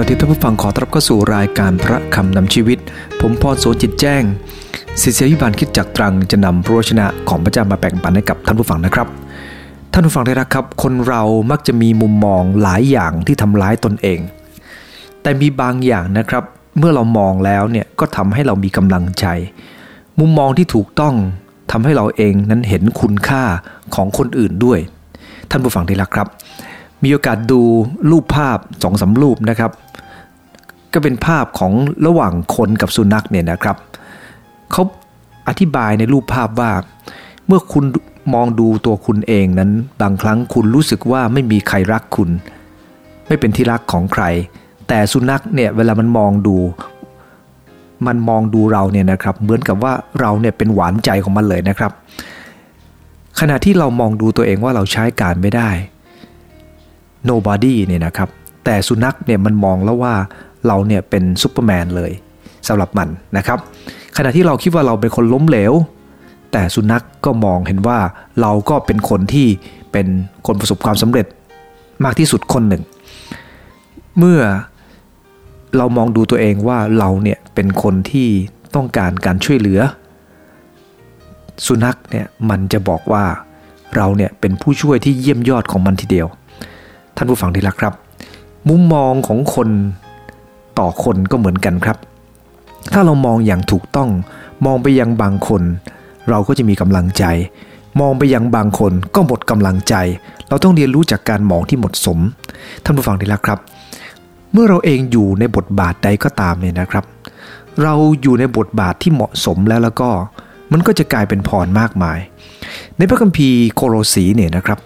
[0.00, 2.78] วัสดีท่านผู้ฟังขอต้อนรับเข้าสู่รายการพระคำนำชีวิต
[3.20, 4.22] ผมพรโสจิตแจ้ง
[5.02, 9.08] ศิษยาวิบาลคิดจากตรังจะนำพระวชนะของพระเจ้ามาแบ่งปันให้กับท่านผู้ฟังนะครับ
[9.92, 14.20] ท่านผู้ฟังได้รักครับ คนเรามักจะมีมุมมองหลายอย่างที่ทำร้ายตนเอง
[15.22, 16.44] แต่มีบางอย่างนะครับ
[16.78, 19.26] เมื่อเรามองแล้วเนี่ยก็ทำให้เรามีกำลังใจ
[20.18, 21.14] มุมมองที่ถูกต้อง
[21.72, 23.42] ทำให้เราเองนั้นเห็นคุณค่า
[23.94, 24.78] ของคนอื่นด้วย
[25.50, 26.28] ท่านผู้ฟังที่รักครับ
[27.04, 27.60] มีโอกาสดู
[28.10, 29.70] รูปภาพสองสารูปนะครับ
[30.92, 31.72] ก็เป็นภาพของ
[32.06, 33.76] ระหว่างคนกับสุนัขเนี่ยนะครับ
[34.72, 34.82] เขา
[35.48, 36.72] อธิบายในรูปภาพว่า
[37.46, 37.84] เมื่อคุณ
[38.34, 39.70] มองดูตัวคุณเองนั้น
[40.02, 42.30] บางครั้งคุณรู้สึกว่าไม่มีใครรักคุณ
[43.26, 44.24] ไม่เป็นที่รักของใคร
[44.88, 46.56] แต่สุนัขเนี่ยเวลามันมองดู
[48.06, 51.92] มันมองดูเราเนี่ยนะครับ เหมือนกับว่าเราเนี่ยเป็นหวานใจของมันเลยนะครับ
[53.40, 55.70] ขณะที่เรามองดูตัวเองว่าเราใช้การไม่ได้
[57.30, 58.28] nobody เนี่ยนะครับ
[58.64, 60.14] แต่สุนัขเนี่ยมันมองแล้วว่า
[60.66, 62.12] เราเนี่ยเป็นซูเปอร์แมนเลย
[62.68, 63.58] สำหรับมันนะครับ
[64.16, 65.72] ขณะที่เราคิดว่าเราเป็นคนล้มเหลว
[66.52, 67.98] แต่สุนัขกก็มองเห็นว่า
[68.40, 69.48] เราก็เป็นคนที่
[69.92, 70.06] เป็น
[70.46, 71.26] คนประสบความสำเร็จ
[72.04, 72.82] มากที่สุดคนหนึ่ง
[74.18, 74.40] เมื่อ
[75.76, 78.28] เรามองดูตัวเองว่าเราเนี่ยเป็นคนที่
[78.74, 79.80] ต้องการการช่วยเหลือ
[81.66, 83.24] สุนัขเนี่ยมันจะบอกว่า
[83.96, 86.28] เราเนี่ยเป็นผู้ช่วยที่เยี่ยมยอดของมันทีเดียว
[87.20, 87.94] ท่านผู้ฟังที่รักครับ
[88.68, 89.68] มุมมองของคน
[90.78, 91.96] ต่อคนก็เหมือนกันครับ
[92.92, 94.08] ถ้าเรามองอย่างถูกต้อง
[94.66, 95.62] มองไปยังบางคน
[96.28, 97.24] เราก็จะมีกำลังใจ
[98.00, 99.94] มองไปยังบางคนก็หมดกำลังใจ
[100.48, 102.18] เราต้องเรียนรู้จากการมองที่เหมาะสม
[102.84, 103.58] ท่านผู้ฟังที่รักครับ
[104.52, 107.04] เมื่อเราเองอยู่ในบทบาทใดก็ตามเนี่ยนะครับ
[107.82, 110.10] เราอยู่ในบทบาทที่เหมาะสมแล้วแล้วก็
[110.72, 112.18] มันก็จะกลายเป็นพรมากมาย
[112.98, 114.78] ในพระคัมภีร์โคโลสีเนี่ยนะครับ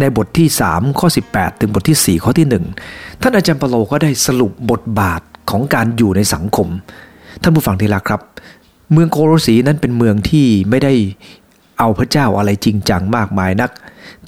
[0.00, 2.46] ในบทที่ 3 ข้อ 18 ถึงบทที่ 4 ข้อที่
[2.84, 5.20] 1 ท่านอาจารย์ปโลก็ได้สรุปบทบาท
[5.50, 6.68] ของการอยู่ในสังคม
[7.42, 8.20] ท่านผู้ฟังที่รักครับ
[8.92, 10.92] เมืองโคโลสีนั้นเป็นเมืองที่ไม่ได้
[11.78, 13.70] เอาพระเจ้าอะไรจริงจังมากมายนัก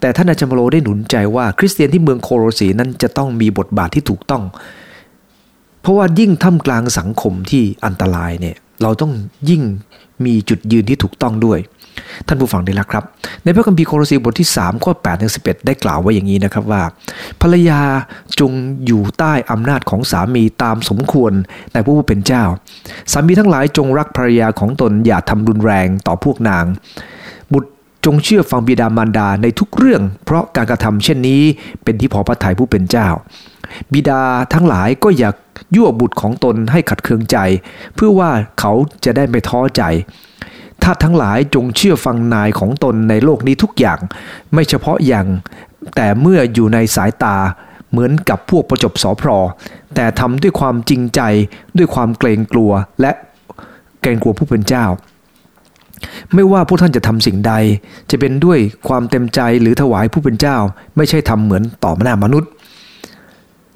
[0.00, 4.42] แต่ท่านอาจารย์ปโลได้หนุนใจว่าคริสเตียนที่เมืองโคโลสีนั้นจะต้องมีบทบาทที่ถูกต้อง
[5.80, 9.12] เพราะว่ายิ่งท่ามกลางสังคมที่อันตรายเนี่ย เราต้อง
[9.50, 9.62] ยิ่ง
[10.24, 11.58] มีจุดยืนที่ถูกต้องด้วย
[12.26, 13.04] ท่านผู้ฟังได้ละครับ
[13.44, 16.82] ในพระคัมภีร์โครสีบทที่3ข้อ8ถึง11 ได้กล่าวไว้อย่างนี้นะครับว่า
[17.40, 17.80] ภรรยา
[18.40, 18.52] จง
[18.86, 21.32] อยู่ใต้อำนาจของสามีตามสมควร
[21.72, 22.44] ในผู้เป็นเจ้า
[23.12, 26.64] สามีทั้งหลายจงรักภรรยาของตนอย่าทำรุนแรงต่อพวกนาง
[28.04, 31.42] จงเชื่อฟังบิดามารดาในทุกเรื่อง เพราะการกระทำเช่นนี้
[31.82, 33.08] เป็นที่พอพระทัยผู้เป็นเจ้า
[33.92, 34.22] บิดา
[34.52, 35.34] ทั้งหลายก็อยาก
[35.76, 37.36] ยั่วบุตรของตนให้ขัดเคืองใจ
[37.94, 38.72] เพื่อว่าเขา
[39.04, 39.82] จะได้ไม่ท้อใจ
[40.82, 43.98] ถ้าทั้งหลายจงเชื่อฟังนายของตนในโลกนี้ทุกอย่าง
[44.52, 45.26] ไม่เฉพาะอย่าง
[45.96, 47.36] แต่เมื่ออยู่ในสายตา
[47.90, 49.30] เหมือนกับพวกประจบสอพร
[49.94, 51.20] แต่ทำด้วยความจริงใจ
[51.78, 53.10] ด้วยความเกรงกลัวและ
[54.00, 54.84] เกรงกลัวผู้เป็นเจ้า
[56.34, 57.52] ไม่ว่าพวกท่านจะทำสิ่งใด
[58.10, 60.56] จะเป็นด้วยความเต็มใจหรือถวายผู้เป็นเจ้า
[60.96, 62.50] ไม่ใช่ทำเหมือนต่อหน้ามนุษย์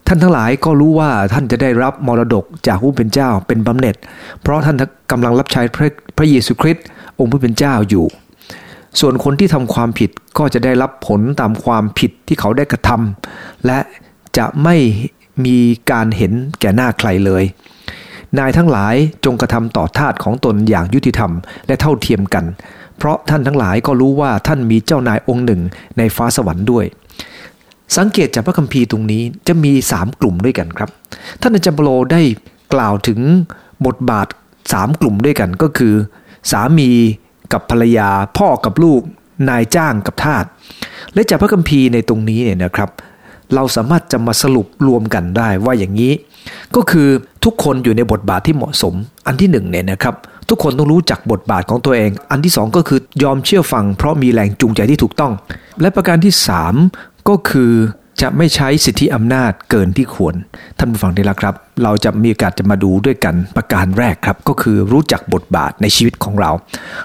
[0.06, 3.96] ท่านทั้งหลายก็รู้ว่าท่านจะได้รับมรดกจากผู้เป็นเจ้าเป็นบำเหน็จ
[4.42, 4.76] เพราะท่าน
[5.10, 6.84] กำลังรับใช้พระพระเยซูคริสต์
[7.18, 8.06] องค์ผู้เป็นเจ้าอยู่
[9.00, 13.78] ส่วนคนที่ทำความผิดก็จะได้รับผลตามความผิดที่เขาได้กระทำและ
[14.38, 14.76] จะไม่
[15.44, 15.56] มี
[15.90, 17.44] การเห็นแก่หน้าใครเลย
[18.38, 18.94] นายทั้งหลาย
[19.24, 21.32] จงกระทำต่อทาสของตนอย่างยุติธรรม
[21.66, 22.44] และเท่าเทียมกัน
[22.96, 25.60] เพราะท่านทั้งหลายก็รู้ว่าท่านมีเจ้านายองค์หนึ่ง
[25.98, 26.84] ในฟ้าสวรรค์ด้วย
[27.96, 30.90] สังเกตจากพระคัมภีร์ตรงนี้จะมี 3 กลุ่มด้วยกันครับ
[31.40, 32.20] ท่านอาจารย์โปโลได้
[32.74, 33.20] กล่าวถึง
[33.86, 34.26] บทบาท
[34.64, 35.94] 3 กลุ่มด้วยกันก็คือ
[36.50, 36.90] สามี
[37.52, 38.08] กับภรรยา
[38.38, 39.00] พ่อกับลูก
[39.48, 40.44] นายจ้างกับทาส
[41.14, 42.90] และจากพระคัมภีร์ในตรงนี้เนี่ยนะครับ
[43.54, 46.12] เราสามารถจะมาสรุปรวมกันได้ว่าอย่างนี้
[46.76, 47.08] ก็คือ
[47.48, 48.94] ทุกคนอยู่ในบทบาทที่เหมาะสม
[49.26, 50.14] อันที่หนึ่งเนี่ยนะครับ
[50.48, 55.32] ทุกคนต้องรู้จักบทบาทของตัวเอง อันที่สองก็คือยอมเชื่อฟัง เพราะมีแรงจูงใจที่ถูกต้อง
[55.80, 56.74] และประการที่สาม
[57.28, 57.72] ก็คือ
[58.20, 60.34] จะไม่ใช้สิทธิอำนาจเกินที่ควร
[60.78, 66.50] ท่านผู้ฟังที่รักครับ เราจะมีโอกาสจะมาดูด้วยกันประการแรกครับ ก็คือรู้จักบทบาทในชีวิตของเรา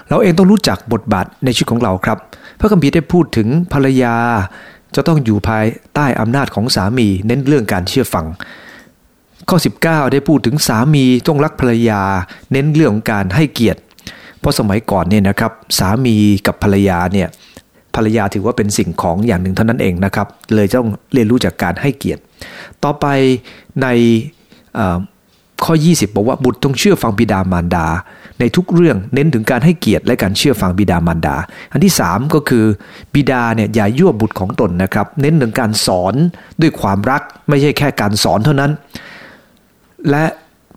[0.08, 2.18] เราเองต้องรู้จักบทบาทในชีวิตของเราครับ
[2.60, 4.14] พระคัมภีร์ได้พูดถึงภรรยา
[4.94, 5.64] จะต้องอยู่ภาย
[5.94, 8.26] ใต้อำนาจของสามี เน้นเรื่องการเชื่อฟัง
[9.48, 12.02] ข้อ 19 ได้พูดถึงสามีต้องรักภรรยา
[12.52, 13.80] เน้นเรื่องของการให้เกียรติ
[14.40, 17.28] เพราะสมัยก่อนเนี่ยนะครับสามีกับภรรยาเนี่ย
[17.94, 22.20] ภรรยาถือว่าเป็นสิ่งของอย่างหนึ่งเท่านั้นเองนะครับ เลยต้องเรียนรู้จากการให้เกียรติ
[22.84, 23.06] ต่อไป
[23.82, 23.86] ใน
[25.64, 27.86] ข้อ 20 บอกว่าบุตรต้องเชื่อฟังบิดามารดา
[28.40, 31.36] ในทุกเรื่องเน้นถึงการให้เกียรติและการเชื่อฟังบิดามารดา
[31.72, 32.64] อันที่ 3 ก็คือ
[33.14, 36.14] บิดาเนี่ยอย่ายั่วบุตรของตนนะครับ เน้นถึงการสอน
[36.60, 38.72] ด้วยความรักไม่ใช่แค่การสอนเท่านั้น
[40.10, 40.24] และ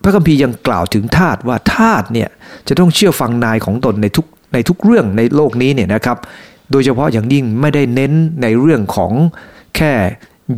[0.02, 2.28] พระคัมภีร์ยังกล่าวถึงทาสว่าทาสเนี่ย
[2.68, 6.18] จะต้องเชื่อฟังนายของตนในทุกในทุกเรื่องในโลกนี้เนี่ยนะครับ
[6.70, 9.12] โดยเฉพาะอย่างยิ่งไม่ได้เน้นในเรื่องของ
[9.76, 9.92] แค่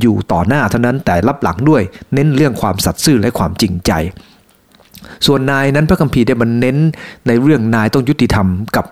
[0.00, 1.82] อยู่ต่อหน้าเท่านั้นแต่รับหลังด้วย
[2.14, 3.92] เน้นเรื่องความสัตย์ซื่อและความจริงใจ
[5.26, 6.76] ส่วนนายนั้นพระคัมภีร์ได้มันเน้น
[7.26, 8.46] ในเรื่องนายต้องยุติธรรม
[8.76, 8.84] กับ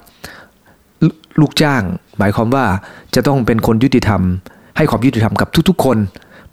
[1.41, 1.83] ลูกจ้าง
[2.19, 2.65] หมายความว่า
[3.15, 4.23] จะต้องเป็นคนยุติธรรม
[4.77, 5.99] ให้ความยุติธรรมกับทุกๆ คน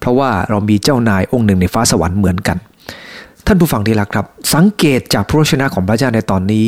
[0.00, 2.58] เพราะว่าเรามีเจ้านายองค์หนึ่งในฟ้าสวรรค์เหมือนกัน
[3.46, 6.66] ท่านผู้ฟังที่รักครับ สังเกตจากพระชนะของพระเจ้าในตอนนี้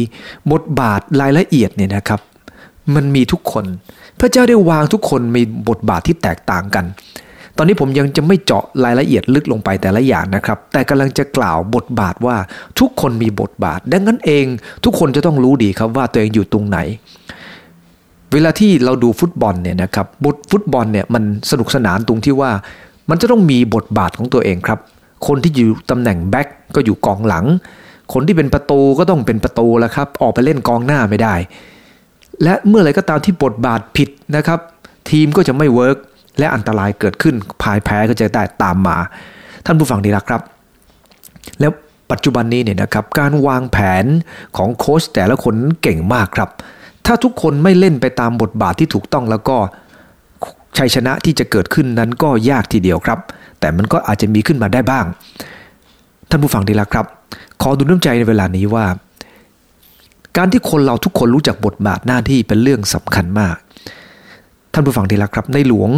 [0.53, 2.21] บทบาทรายละเอียดเนี่ยนะครับ
[2.95, 3.65] มันมีทุกคน
[4.21, 6.85] พระเจ้าได้วางทุกคนมีบทบาทที่แตกต่างกัน
[7.57, 12.37] ตอนนี้ผมยังจะไม่เจาะรายละเอียดลึกลงไปแต่ละอย่างนะครับ แต่กำลังจะกล่าวบทบาทว่า
[12.79, 14.45] ทุกคนมีบทบาท ดังนั้นเอง
[14.85, 16.79] ทุกคนจะต้องรู้ดีครับว่าตัวเองอยู่ตรงไหน
[18.33, 22.51] เวลาที่เราดูฟุตบอลเนี่ยนะครับบทฟุตบอลเนี่ยมันสนุกสนานตรงที่ว่า
[23.11, 24.81] มันจะต้องมีบทบาทของตัวเองครับ
[25.27, 27.45] คนที่อยู่ตำแหน่งแบ็กก็อยู่กองหลัง
[28.13, 31.35] คนที่เป็นประตูก็ต้องเป็นประตูแล้วครับ ออกไปเล่นกองหน้าไม่ได้
[32.43, 34.61] และเมื่อไรก็ตามที่บทบาทผิดนะครับ
[35.11, 35.99] ทีมก็จะไม่เวิร์ก
[36.39, 38.97] และอันตรายเกิดขึ้นพายแพ้ก็จะได้ตามมา
[39.67, 40.43] ท่านผู้ฟังดีละครับ
[41.61, 41.73] แล้ว
[42.11, 44.05] ปัจจุบันนี้เนี่ยนะครับการวางแผน
[44.57, 46.51] ของโค้ชแต่ละคนเก่งมากครับ
[47.07, 49.57] ถ้าทุกคนไม่เล่นไปตามบทบาทที่ถูกต้องแล้วก็
[50.79, 53.19] ชัยชนะที่จะเกิดขึ้นนั้นก็ยากทีเดียวครับ
[53.61, 55.05] แต่มันก็อาจจะมีขึ้นมาได้บ้าง
[56.31, 57.07] ท่านผู้ฟังดีละครับ
[57.63, 58.87] ขอดูน้ำใจในเวลานี้ว่า
[60.37, 63.57] การที่คนเราทุกคนรู้จักบทบาทหน้าที่เป็นเรื่องสำคัญมาก
[64.73, 65.91] ท่านผู้ฟังดีละครับ ในหลวง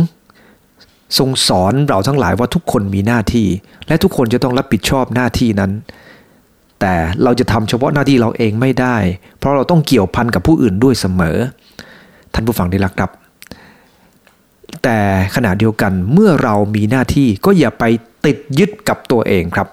[1.19, 3.47] ทรงสอนเราทั้งหลายว่าทุกคนมีหน้าที่
[3.87, 5.73] และทุกคนจะต้องรับผิดชอบหน้าที่นั้น
[6.81, 8.97] แต่เราจะทำเฉพาะหน้าที่เราเองไม่ได้
[9.39, 11.37] เพราะเราต้องเกี่ยวพันกับผู้อื่นด้วยเสมอ
[12.35, 13.11] ท่านผู้ฟังที่รักครับ
[14.84, 14.99] แต่
[15.34, 17.84] ขณะเดียวกันเมื่อเรามีหน้าที่ก็อย่าไป
[18.26, 19.69] ติดยึดกับตัวเองครับ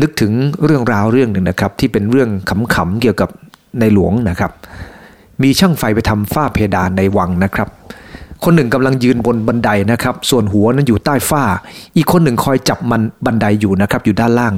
[0.00, 0.32] นึกถึง
[0.64, 2.28] เรื่องราวเรื่องหนึ่งนะครับ ที่เป็นเรื่อง
[2.74, 3.28] ขำๆเกี่ยวกับ
[3.80, 4.52] ในหลวงนะครับ
[5.42, 7.68] มีช่างไฟไปทำฝ้าเพดานในวังนะครับ
[8.44, 11.42] คนหนึ่งกำลังยืนบนบันไดนะครับ ส่วนหัวนั้นอยู่ใต้ฝ้า
[11.96, 14.54] อีกคนหนึ่งคอยจับมันบันไดอยู่นะครับ อยู่ด้านล่าง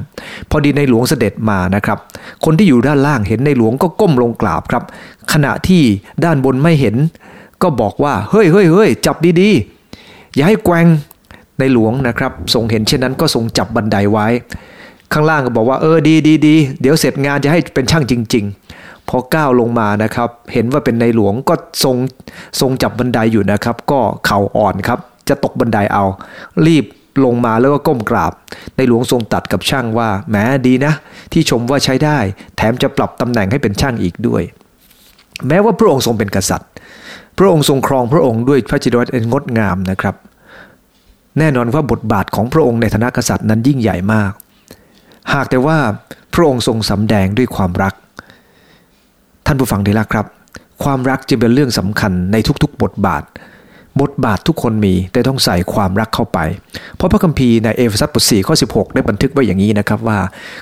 [0.50, 1.98] พอดีในหลวงเสด็จมานะครับ
[2.44, 4.84] คนที่อยู่ด้านล่างเห็นในหลวงก็ก้มลงกราบครับ
[5.32, 5.82] ขณะที่
[6.24, 6.96] ด้านบนไม่เห็น
[7.62, 10.86] ก็บอกว่าเฮ้ยเฮ้ยเฮ้ยจับดีๆ อย่าให้แกวง
[11.58, 14.26] ในหลวงนะครับทรงเห็นเช่นนั้นก็ทรงจับบันไดไว้
[15.12, 18.44] ข้างล่างก็บอกว่าเออดีดีดีเดี๋ยวเสร็จงานจะให้เป็นช่างจริง
[18.76, 21.54] ๆ พอก้าวลงมานะครับ เห็นว่าเป็นในหลวงก็
[21.84, 21.96] ทรง
[22.60, 24.98] ทรงจับบันไดอยู่นะครับ ก็เข่าอ่อนครับ
[25.28, 26.04] จะตกบันไดเอา
[26.66, 26.84] รีบ
[27.24, 28.32] ลงมาแล้วก็ก้มกราบ
[28.76, 30.36] ในหลวงทรงตัดกับช่างว่าแหม
[30.66, 30.92] ดีนะ
[31.32, 32.18] ที่ชมว่าใช้ได้
[32.56, 34.42] แถมจะปรับตำแหน่งให้เป็นช่างอีกด้วย
[35.48, 36.70] แม้ว่าพระองค์ทรงเป็นกษัตริย์
[37.38, 40.14] พระองค์ทรงครองพระองค์ด้วยพระจิตวัตรงดงามนะครับ
[41.38, 44.32] แน่นอนว่าบทบาทของพระองค์ในฐานะกษัตริย์นั้นยิ่งใหญ่มาก
[45.32, 45.78] หากแต่ว่า
[46.34, 47.94] พระองค์ทรงสำแดงด้วยความรัก
[49.46, 50.26] ท่านผู้ฟังดีละครับ
[50.82, 53.22] ความรักจะเป็นเรื่องสำคัญในทุกๆ บทบาท
[54.00, 56.38] บทบาททุกคนมีแต่ต้องใส่ความรักเข้าไป
[56.96, 60.18] เพราะพระคัมภีร์ในเอเฟซัสบท4ข้อ16 ได้บันทึกไว้อย่างนี้นะครับว่า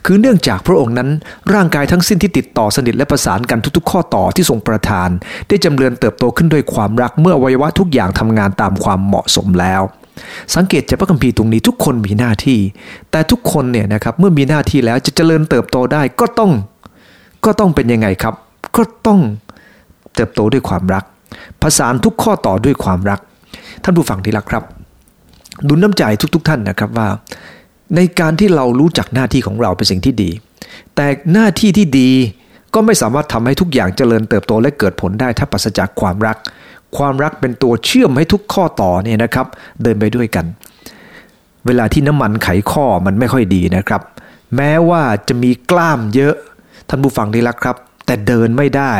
[0.06, 1.08] คือเนื่องจากพระองค์นั้น
[1.54, 5.08] ร่างกายทั้งสิ้นที่ติดต่อสนิทและประสานกันทุกๆ ข้อต่อที่ทรงประทาน
[5.48, 9.82] ได้จำเริญเติบโตขึ้นด้วยความรักเมื่ออวัยวะทุกอย่างทำงานตามความเหมาะสมแล้ว
[10.54, 12.60] สังเกตจากพระคัมภีร์ตรงนี้ทุกคนมีหน้าที่
[13.10, 16.50] แต่ทุกคนเนี่ยนะครับเมื่อมีหน้าที่แล้วจะเจริญเติบโตได้ก็ต้อง
[17.44, 18.34] ก็ต้องเป็นยังไงครับ
[18.76, 19.20] ก็ต้อง
[20.14, 21.04] เติบโตด้วยความรัก
[21.62, 23.20] ผสานทุกข้อต่อด้วยความรัก
[23.84, 24.64] ท่านผู้ฟังที่รักครับ
[25.68, 26.02] ดุลน้ำใจ
[26.34, 27.08] ทุกๆทท่านนะครับว่า
[27.96, 30.30] ในการที่เรารู้จักหน้าที่ของเราเป็นสิ่งที่ดี
[30.94, 32.10] แต่หน้าที่ที่ดี
[32.74, 36.36] ก็ไม่สามารถทำให้ทุกอย่างเจริญเติบโตและเกิดผลได้ถ้าปราศจากความรัก
[36.96, 39.46] ความรักเป็นตัวเชื่อมให้ทุกข้อต่อเนี่ยนะครับ
[39.82, 40.46] เดินไปด้วยกัน
[41.66, 44.02] เวลาที่น้ำมันไขข้อมันไม่ค่อยดีนะครับ
[44.56, 46.34] แม้ว่าจะมีกล้ามเยอะ
[46.88, 47.76] ท่านผู้ฟังที่รักครับ
[48.06, 48.94] แต่เดินไม่ได้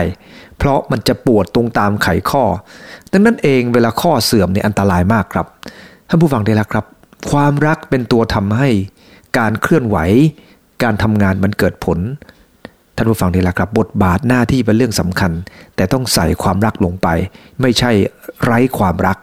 [0.59, 2.45] เพราะมันจะปวดตรงตามไขข้อ
[3.13, 5.47] ดังนั้นเองเวลาข้อเสื่อมเนี่ยอันตรายมากครับ
[6.09, 6.85] ท่านผู้ฟังได้แล้วครับ
[7.31, 8.69] ความรักเป็นตัวทำให้
[9.39, 9.97] การเคลื่อนไหว
[10.83, 11.99] การทำงานมันเกิดผล
[12.97, 15.33] ท่านผู้ฟังได้แล้วครับ บทบาทหน้าที่เป็นเรื่องสำคัญ
[15.77, 17.09] แต่ต้องใส่ความรักลงไป
[17.61, 17.91] ไม่ใช่
[18.45, 19.17] ไร้ความรัก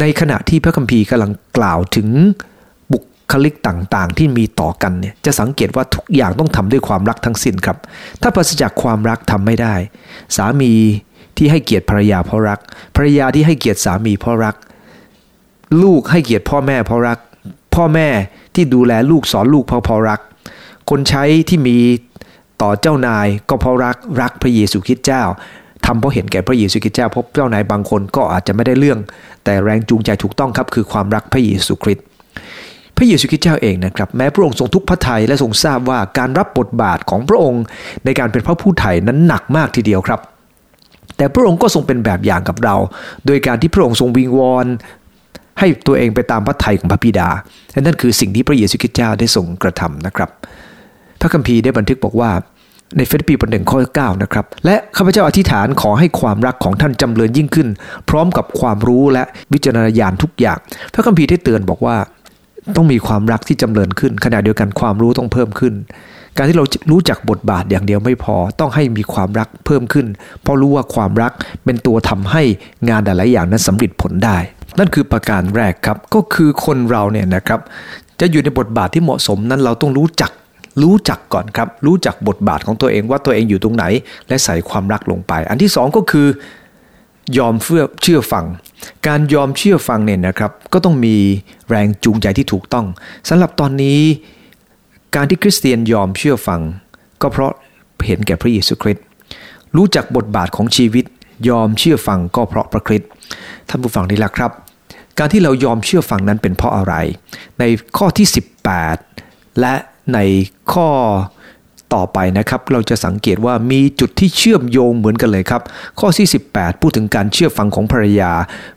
[0.00, 2.08] ในขณะที่พระคัมภีร์กำลังกล่าวถึง
[3.30, 7.76] คลิกต่างๆ ที่มีต่อกันเนี่ยจะสังเกตว่าทุกอย่างต้องทำด้วยความรักทั้งสิ้นครับ
[8.22, 9.74] ถ้าปราศจากความรักทำไม่ได้
[10.36, 10.72] สามี
[11.36, 12.58] ที่ให้เกียรติภรรยาเพราะรัก
[12.96, 14.56] ภรรยาที่ให้เกียรติสามีเพราะรัก
[15.82, 17.18] ลูกให้เกียรติพ่อแม่เพราะรัก
[17.74, 18.08] พ่อแม่
[18.54, 20.20] ที่ดูแลลูกสอนลูกเพราะเพราะรัก
[20.90, 21.76] คนใช้ที่มี
[22.62, 25.22] ต่อเจ้านายก็เพราะรักรักพระเยซูคริสต์เจ้า
[25.86, 28.98] ทำเพราะเห็นแก่พระเยซูคริสต์เจ้าเพราะเจ้านายบางคนก็อาจจะไม่ได้เรื่อง
[29.44, 32.04] แต่แรงจูงใจถูกต้องครับคือความรักพระเยซูคริสต์
[32.96, 37.62] พระเยซูคริสต์เจ้าเองนะครับแม้พระองค์ทรงทุกพระทัยและทรงทราบว่าการรับบทบาทของพระองค์
[38.04, 40.20] ในการเป็นพระผู้ไถ่นั้นหนักมากทีเดียวครับ
[41.16, 42.76] แต่พระองค์ก็ทรงเป็นแบบอย่างกับเรา
[43.26, 44.66] โดยการที่พระองค์ทรงวิงวอน
[45.58, 47.28] ให้ตัวเองไปตามพระทัยของพระบิดา
[47.72, 50.30] และนั่นคือสิ่งที่พระเยซูคริสต์เจ้าได้ทรงกระทำนะครับ
[51.20, 52.30] พระคัมภีร์ได้บันทึกบอกว่า
[52.96, 57.68] ในเฟซปีบทหนึ่งข้อ9นะครับและข้าพเจ้าอธิษฐานขอให้ความรักของท่านจำเริญยิ่งขึ้น
[58.08, 59.22] พร้อมกับความรู้และ
[59.52, 60.58] วิจารณญาณทุกอย่าง
[60.94, 61.96] พระคัมภีร์ได้เตือนบอกว่า
[62.76, 65.74] ต้องมีความรักที่จำเริญขึ้น ขณะเดียวกันความรู้ต้องเพิ่มขึ้น
[66.36, 70.06] การที่เรารู้จักบทบาทอย่างเดียวไม่พอต้องให้มีความรักเพิ่มขึ้น
[70.42, 71.32] เพราะรู้ว่าความรัก
[71.64, 72.42] เป็นตัวทำให้
[72.88, 74.38] งานแต่ละอย่างนั้นสำเร็จผลได้
[74.78, 77.60] นั่นคือประการแรกครับก็คือคนเราเนี่ยนะครับ
[78.20, 80.30] จะอยู่ในบทบาทที่เหมาะสมนั้นเราต้องรู้จัก
[80.82, 83.84] รู้จักก่อนครับ รู้จักบทบาทของตัวเองว่าตัวเองอยู่ตรงไหน
[84.28, 86.26] และใส่ความรักลงไป อันที่สองก็คือ
[87.38, 88.44] ยอมเฟื่อเชื่อฟัง
[89.06, 91.16] การยอมเชื่อฟังเนี่ยนะครับ ก็ต้องมี
[91.68, 92.86] แรงจูงใจที่ถูกต้อง
[93.28, 94.00] สำหรับตอนนี้
[95.14, 96.60] การที่คริสเตียนยอมเชื่อฟัง
[97.22, 97.52] ก็เพราะ
[98.06, 99.04] เห็นแก่พระเยซูคริสต์
[99.76, 101.04] รู้จักบทบาทของชีวิต
[101.48, 103.10] ยอมเชื่อฟังก็เพราะพระคริสต์
[103.68, 104.50] ท่านผู้ฟังนี่แหละครับ
[105.18, 106.94] การที่เรายอมเชื่อฟังนั้นเป็นเพราะอะไร
[107.58, 107.64] ใน
[107.96, 108.26] ข้อที่
[108.92, 109.74] 18 และ
[110.14, 110.18] ใน
[110.72, 110.88] ข้อ
[111.96, 115.62] ต่อไปนะครับ เราจะสังเกตว่ามีจุดที่เชื่อมโยงเหมือนกันเลยครับ
[116.00, 118.32] ข้อที่ 18 พูดถึงการเชื่อฟังของภรรยา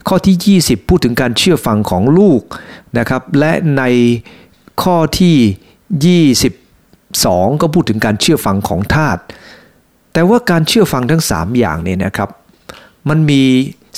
[0.08, 2.42] ข้อที่ 20 พูดถึงการเชื่อฟังของลูก
[2.98, 3.84] นะครับ และใน
[4.84, 6.28] ข้อที่
[7.02, 9.18] 22 ก็พูดถึงการเชื่อฟังของทาส
[10.14, 12.30] แต่ว่าการเชื่อฟังทั้ง 3 อย่างเนี่ยนะครับ
[13.10, 13.44] มันมี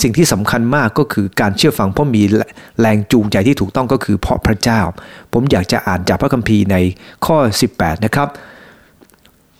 [0.01, 2.23] สิ่งที่สำคัญมากก็คือการเชื่อฟังเพราะมี
[2.79, 4.79] แรงจูงใจที่ถูกต้องก็คือเพราะพระเจ้า
[5.33, 6.75] ผมอยากจะอ่านจากพระคัมภีร์ใน
[7.25, 7.37] ข้อ
[7.71, 8.27] 18 นะครับ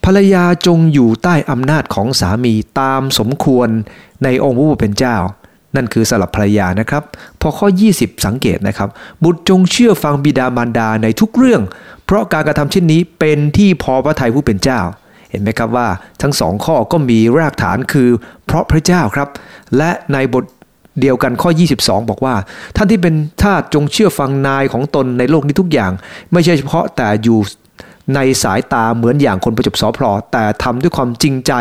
[0.06, 3.70] ภรรยาจงอยู่ใต้อำนาจของสามีตามสมควร
[4.24, 5.16] ในองค์พระผู้เป็นเจ้า
[5.76, 7.04] นั่นคือสำหรับภรรยานะครับ
[7.42, 8.90] พอข้อ 20 สังเกตนะครับ
[9.24, 11.62] บุตรจงเชื่อฟังบิดามารดาในทุกเรื่อง
[12.06, 14.80] เพราะการกระทำเช่นนี้เป็นที่พอพระทัยผู้เป็นเจ้า
[15.30, 15.88] เห็นไหมครับว่า
[16.22, 18.10] ทั้งสองข้อก็มีรากฐานคือ
[18.46, 19.30] เพราะพระเจ้าครับ
[19.78, 20.46] และในบท
[21.00, 22.36] เดียวกันข้อ 22 บอกว่า
[22.76, 25.92] ท่านที่เป็นทาสจงเชื่อฟังนายของตนในโลกนี้ทุกอย่าง
[26.32, 27.40] ไม่ใช่เฉพาะแต่อยู่
[28.16, 31.54] ในสายตาเหมือนอย่างคนประจบสอพลอแต่ทำด้วยความจริงใจ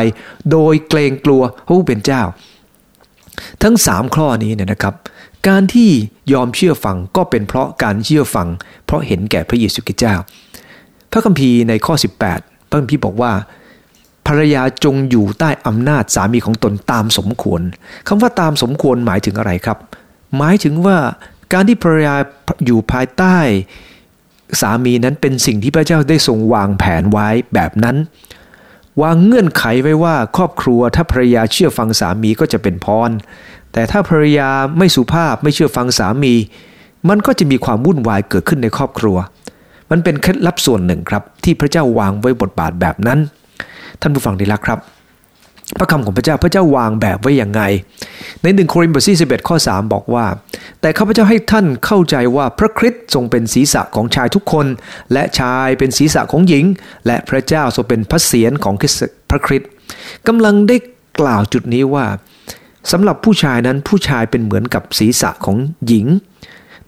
[0.51, 2.23] โดยเกรงกลัวพระผู้เป็นเจ้า
[3.63, 4.95] ทั้งสามข้อนี้เนี่ยนะครับ
[5.49, 5.91] การที่
[6.33, 8.49] ยอมเชื่อฟังก็เป็นเพราะการเชื่อฟัง
[8.85, 10.15] เพราะเห็นแก่พระเยซูคริสต์เจ้า
[11.11, 11.95] พระคัมภีร์ในข้อ
[12.33, 13.33] 18 พระคัมภีร์บอกว่า
[14.27, 17.61] ภรรยาจงอยู่ใต้อำนาจสามีของตนตามสมควร
[18.09, 19.79] คำว่าตามสมควรหมายถึงอะไรครับ
[20.37, 20.97] หมายถึงว่า
[21.53, 22.15] การที่ภรรยา
[22.65, 23.37] อยู่ภายใต้
[24.61, 27.97] สามีนั้นเป็นสิ่งที่พระเจ้าได้ทรงวางแผนไว้แบบนั้น
[29.03, 33.11] วางเงื่อนไขไว้ว่าครอบครัวถ้าภรรยาเชื่อฟังสามีก็จะเป็นพร
[33.73, 36.35] แต่ถ้าภรรยาไม่สุภาพไม่เชื่อฟังสามี
[37.09, 39.17] มันก็จะมีความวุ่นวายเกิดขึ้นในครอบครัว
[39.91, 43.19] มันเป็นเคล็ดลับส่วนหนึ่งครับ ที่พระเจ้าวางไว้บทบาทแบบนั้น
[44.01, 44.79] ท่านผู้ฟังดีละครับ
[45.79, 47.63] พระคำของพระเจ้าพระเจ้าวางแบบไว้อย่างไง
[48.43, 50.27] ในหนึ่งโครินธ์บทที่สิบเอ็ดข้อสามบอกว่า
[50.81, 54.67] แต่ข้าพเจ้าให้ท่านเข้าใจว่าพระคริสต์ทรงเป็นศีรษะของชายทุกคน
[55.13, 56.65] และชายเป็นศีรษะของหญิง
[57.07, 58.75] และพระเจ้าทรงเป็นพระเศียรของ
[59.31, 59.69] พระคริสต์
[60.27, 60.77] กำลังได้
[61.21, 62.07] กล่าวจุดนี้ว่า
[62.91, 66.07] สำหรับผู้ชายนั้นผู้ชายเป็นเหมือนกับศีรษะของหญิง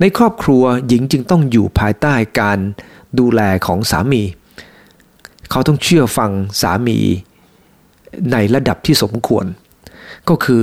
[0.01, 2.59] ในครอบครัวหญิงจึงต้องอยู่ภายใต้การ
[3.19, 4.23] ดูแลของสามี
[5.51, 6.31] เขาต้องเชื่อฟัง
[6.62, 6.99] สามี
[8.33, 9.45] ในระดับที่สมควร
[10.28, 10.62] ก็คือ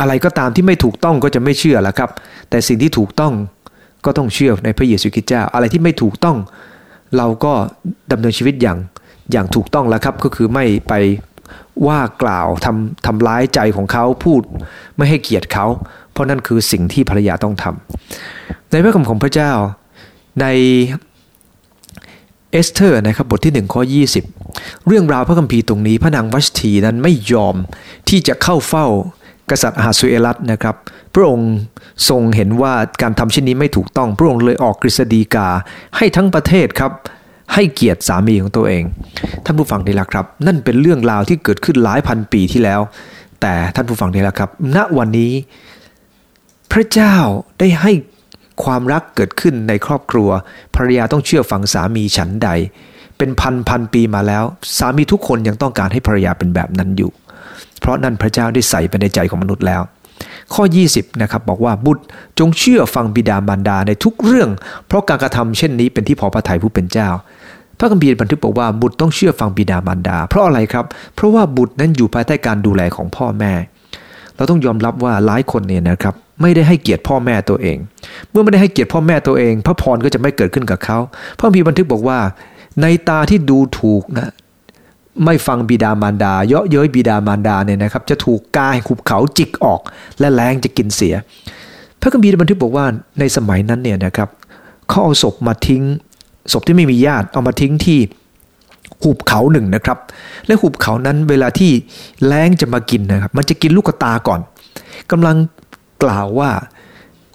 [0.00, 2.10] อะไรก็ตามที่ไม่ถูกต้องก็จะไม่เชื่อล้วครับ
[2.50, 3.32] แต่สิ่งที่ถูกต้อง
[4.04, 6.36] ก็ต้องเชื่อในพระเยซูคริสต์เจ้า อะไรที่ไม่ถูกต้อง
[7.16, 7.52] เราก็
[8.12, 8.78] ดำเนินชีวิตอย่าง
[9.32, 10.94] อย่างถูกต้องแล้วครับ ก็คือไม่ไป
[11.86, 14.42] ว่ากล่าวทำทำร้ายใจของเขาพูด
[14.96, 15.66] ไม่ให้เกียรติเขา
[16.12, 19.52] เพราะนั่นคือสิ่งที่ภรรยาต้องทำในพระคำของพระเจ้า
[20.40, 20.46] ใน
[22.52, 23.82] เอสเธอร์นะครับบทที่1ข้อ
[24.34, 27.56] 20 เรื่องราวพระคัมภีร์ตรงนี้ พระนางวัชทีนั้นไม่ยอม
[28.08, 28.86] ที่จะเข้าเฝ้า
[29.50, 30.76] กษัตริย์อาสุเอลัสนะครับ
[31.14, 31.50] พระองค์
[32.08, 35.48] ทรงเห็นว่าการทำเช่นนี้ไม่ถูกต้อง พระองค์เลยออกกฤษฎีกา
[35.96, 36.92] ให้ทั้งประเทศครับ
[37.54, 38.84] ให้เกียรติสามีของตัวเอง
[39.44, 42.80] ท่านผู้ฟังนี่แหละครับ นั่นเป็นเรื่องราวที่เกิดขึ้นหลายพันปีที่แล้ว
[43.40, 45.32] แต่ท่านผู้ฟังนี่แหละครับ ณวันนี้
[46.72, 47.14] พระเจ้า
[47.58, 47.92] ได้ให้
[48.64, 50.30] ความรักเกิดขึ้นในครอบครัว
[50.76, 52.48] ภรรยาต้องเชื่อฟังสามีฉันใด
[53.18, 54.44] เป็นพันพันปีมาแล้ว
[54.78, 57.10] สามีทุกคนยังต้องการให้ภรรยาเป็นแบบนั้นอยู่
[57.80, 59.82] เพราะนั่นพระเจ้าได้ใส่ไปในใจของมนุษย์แล้ว
[60.54, 60.62] ข้อ
[60.92, 62.04] 20นะครับบอกว่าบุตร
[62.38, 64.50] จงเชื่อฟังบิดามารดาในทุกเรื่อง
[64.86, 67.08] เพราะการกระทำเช่นนี้เป็นที่พอพระทัยผู้เป็นเจ้า
[67.78, 73.52] พระคัมภีร์บันทึกบอกว่าบุตรต้องเชื่อฟังบิดามารดา เพราะอะไรครับ เพราะว่าบุตรนั้นอยู่ภายใต้การดูแลของพ่อแม่
[74.36, 77.78] เราต้องยอมรับว่าหลายคนเนี่ยนะครับ ไม่ได้ให้เกียรติพ่อแม่ตัวเอง
[78.30, 80.98] เมื่อไม่ได้ให้เกียรติพ่อแม่ตัวเอง พระพรก็จะไม่เกิดขึ้นกับเขา
[81.36, 82.18] พระคัมภีร์บันทึกบอกว่า
[82.80, 84.30] ในตาที่ดูถูกนะ
[85.24, 89.80] ไม่ฟังบิดามารดา เยาะเย้ยบิดามารดาเนี่ยนะครับ จะถูกกายขุบเขาจิกออก
[90.20, 91.14] และแรงจะกินเสีย
[92.00, 92.84] พระคัมภีร์บันทึกบอกว่า
[93.18, 94.28] ในสมัยนั้นเนี่ยนะครับ
[94.88, 95.82] เขาเอาศพมาทิ้ง
[96.52, 97.98] ศพที่ไม่มีญาติเอามาทิ้งที่
[99.02, 99.98] หุบเขาหนึ่งนะครับ
[100.46, 101.70] และหุบเขานั้นเวลาที่
[102.26, 104.40] แรงจะมากินนะครับ มันจะกินลูกตาก่อน
[105.10, 105.36] กำลัง
[106.02, 106.50] กล่าวว่า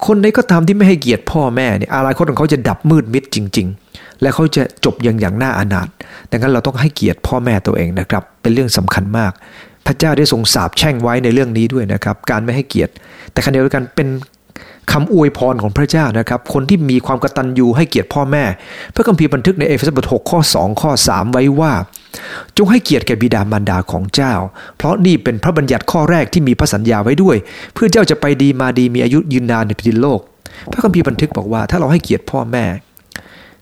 [0.06, 5.88] คนใดก็ตามที่ไม่ให้เกียรติพ่อแม่เนี่ยอะไรคนของเขาจะดับมืดมิดจริง ๆ และเขาจะจบอย่างอย่างน่าอนาถ
[6.30, 9.32] ดังนั้นเราต้องให้เกียรติพ่อแม่ตัวเองนะครับ เป็นเรื่องสำคัญมาก
[9.86, 12.92] พระเจ้าได้ทรงสาบแช่งไว้ในเรื่องนี้ด้วยนะครับ การไม่ให้เกียรติ
[13.32, 14.08] แต่ขณะเดียวกันเป็น
[14.92, 18.44] คำอวยพรของพระเจ้านะครับ คนที่มีความกตัญญูให้เกียรติพ่อแม่
[18.94, 21.72] พระคัมภีร์บันทึกในเอเฟซัสบท6ข้อ 2 ข้อ 3 ไว้ว่า
[22.56, 24.32] จงให้เกียรติแก่บิดามารดาของเจ้า
[24.76, 27.36] เพราะนี่เป็นพระบัญญัติข้อแรกที่มีพระสัญญาไว้ด้วย
[27.74, 30.20] เพื่อเจ้าจะไปดีมาดีมีอายุยืนนานในแผ่นดินโลก
[30.70, 32.64] พระคัมภีร์บันทึกบอกว่าถ้าเราให้เกียรติพ่อแม่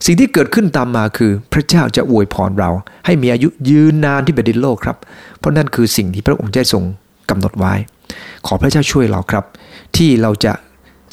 [0.04, 2.70] สิ่งที่เกิดขึ้นตามมาคือ พระเจ้าจะอวยพรเรา
[3.06, 4.96] ให้มีอายุยืนนานที่แผ่นดินโลกครับ
[5.38, 6.82] เพราะนั่นคือสิ่งที่พระองค์ได้ทรง
[7.30, 7.72] กำหนดไว้
[8.46, 9.44] ขอพระเจ้าช่วยเราครับ
[9.96, 10.52] ที่เราจะ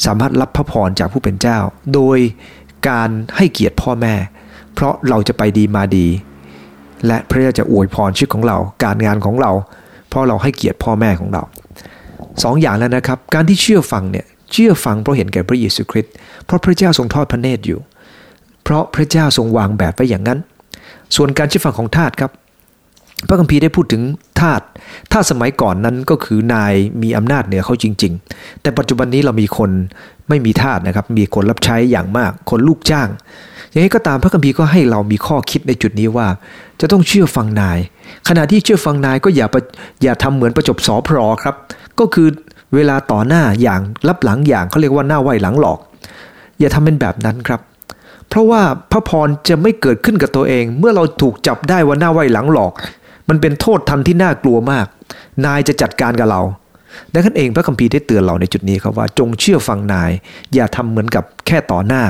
[0.05, 1.57] สามารถรับพระพรจากผู้เป็นเจ้า
[1.93, 2.19] โดย
[2.89, 4.13] การให้เกียรติพ่อแม่
[4.73, 6.07] เพราะเราจะไปดีมาดี
[7.08, 9.51] และพระเจ้าจะอวยพรชีวิตของเรา การงานของเรา
[10.10, 11.43] เพราะเราให้เกียรติพ่อแม่ของเรา
[12.43, 16.13] สองอย่างแล้วนะครับ การที่เชื่อฟังเนี่ยเชื่อฟังเพราะเห็นแก่พระเยซูคริสต์
[16.46, 17.79] เพราะพระเจ้าทรงทอดพระเนตรอยู่
[18.63, 20.39] เพราะพระเจ้าทรงวางแบบไว้อย่างนั้น
[21.15, 22.31] ส่วนการเชื่อฟังของทาสครับ
[23.27, 24.01] พระคัมภีร์ได้พูดถึง
[24.39, 24.62] ทาส
[25.12, 29.70] ทาสสมัยก่อนนั้นก็คือนายมีอำนาจเหนือเขาจริง ๆ แต่ปัจจุบันนี้เรามีคน
[30.29, 33.10] ไม่มีทาสนะครับ มีคนรับใช้อย่างมาก คนลูกจ้าง
[33.71, 36.27] อย่างนี้ก็ตามพระคัมภีร์ก็ให้เรามีข้อคิดในจุดนี้ว่า
[36.81, 37.79] จะต้องเชื่อฟังนาย
[38.27, 39.47] ขณะที่เชื่อฟังนายก็อย่า
[40.03, 41.55] อย่าทำเหมือนประจบสอพรอครับ
[41.99, 42.27] ก็คือ
[42.75, 45.79] เวลาต่อหน้าอย่างรับหลังอย่างเขาเรียกว่าหน้าไหวหลังหลอก
[46.59, 47.61] อย่าทำเป็นแบบนั้นครับ
[48.29, 52.72] เพราะว่าพระพรจะไม่เกิดขึ้นกับตัวเอง เมื่อเราถูกจับได้ว่าหน้าไหวหลังหลอก
[53.29, 54.85] มันเป็นโทษทันที่น่ากลัวมาก
[55.46, 56.41] นายจะจัดการกับเรา
[57.13, 60.11] ดังนั้นเองพระคัมภีร์ได้เตือนเราในจุดนี้ครับว่า จงเชื่อฟังนาย
[60.53, 62.03] อย่าทำเหมือนกับแค่ต่อหน้า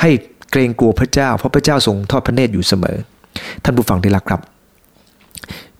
[0.00, 0.10] ให้
[0.54, 2.96] เกรงกลัวพระเจ้า เพราะพระเจ้าทรงทอดพระเนตรอยู่เสมอ
[3.64, 4.40] ท่านผู้ฟังที่รักครับ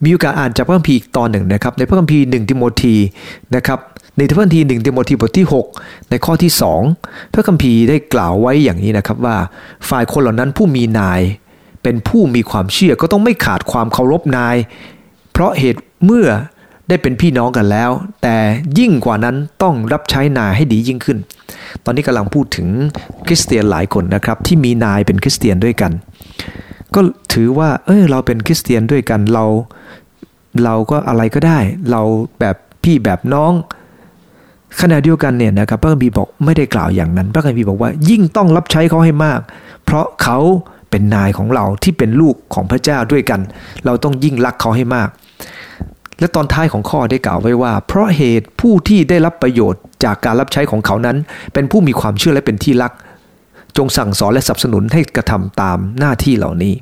[0.04, 2.94] มีโอกาสอ่านจากพระคัมภีร์อีกตอนหนึ่งนะครับ ในพระคัมภีร์หนึ่งติโมธี
[3.56, 3.78] นะครับ
[4.16, 5.46] ในพระคัมภีร์หนึ่งติโมธีบทที่
[5.78, 6.52] 6 ในข้อที่
[6.92, 9.36] 2 พระคัมภีร์ได้กล่าวไว้อย่างนี้นะครับว่า
[9.88, 11.20] ฝ่ายคนเหล่านั้นผู้มีนาย
[11.82, 14.56] เป็นผู้มีความเชื่อก็ต้องไม่ขาดความเคารพนาย
[15.32, 16.28] เพราะเหตุเมื่อ
[16.88, 17.90] ได้เป็นพี่น้องกันแล้ว
[18.22, 18.36] แต่
[18.78, 21.18] ยิ่งกว่านั้นต้องรับใช้นายให้ดียิ่งขึ้น
[21.84, 22.68] ตอนนี้กำลังพูดถึง
[23.26, 25.92] คริสเตียนหลายคนนะครับที่มีนายเป็นคริสเตียนด้วยกัน
[26.94, 27.00] ก็
[27.32, 29.44] ถือว่าเออเราเป็นคริสเตียนด้วยกันเรา
[30.64, 31.58] เราก็อะไรก็ได้
[31.90, 32.02] เรา
[32.40, 33.52] แบบพี่แบบน้อง
[34.80, 39.40] ขณะเดียวกันเนี่ยนะครับพระคัมภีร์บอกไม่ได้กล่าวอย่างนั้น พระคัมภีร์บอกว่ายิ่งต้องรับใช้เขาให้มาก
[39.84, 40.38] เพราะเขา
[40.90, 43.40] เป็นนายของเราที่เป็นลูกของพระเจ้าด้วยกัน
[43.84, 45.08] เราต้องยิ่งรักเขาให้มาก
[46.18, 51.16] และตอนท้ายของข้อได้กล่าวไว้ว่า เพราะเหตุผู้ที่ได้รับประโยชน์จากการรับใช้ของเขานั้น
[51.52, 52.92] เป็นผู้มีความเชื่อและเป็นที่รัก
[53.76, 56.74] จงสั่งสอนและสนับสนุนให้กระทำตามหน้าที่เหล่านี้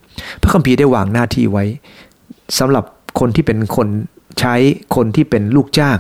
[0.42, 1.64] พระคัมภีร์ได้วางหน้าที่ไว้
[2.58, 2.84] สำหรับ
[3.18, 3.88] คนที่เป็นคน
[4.40, 4.54] ใช้
[4.96, 5.98] คนที่เป็นลูกจ้าง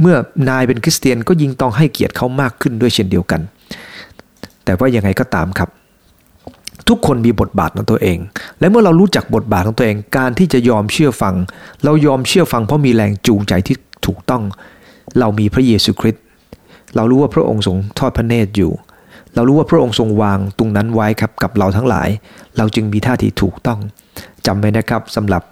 [0.00, 0.16] เมื่อ
[0.48, 3.40] นายเป็นคริสเตียนก็ยิ่งต้องให้เกียรติเขามากขึ้นด้วยเช่นเดียวกัน
[4.64, 5.68] แต่ว่ายังไงก็ตามครับ
[6.88, 8.18] ทุกคนมีบทบาทของตัวเอง
[8.60, 11.34] และเมื่อเรารู้จักบทบาทของตัวเอง การที่จะยอมเชื่อฟัง
[11.84, 14.42] เรายอมเชื่อฟังเพราะมีแรงจูงใจที่ถูกต้อง
[15.18, 16.22] เรามีพระเยซูคริสต์
[16.96, 18.72] เรารู้ว่าพระองค์ทรงทอดพระเนตรอยู่
[19.34, 22.08] เรารู้ว่าพระองค์ทรงวางตรงนั้นไว้ครับกับเราทั้งหลาย
[22.56, 23.78] เราจึงมีท่าทีถูกต้อง
[24.46, 25.42] จำไว้นะครับสำหรับ